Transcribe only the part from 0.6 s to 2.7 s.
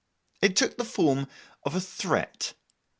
the form of a threat.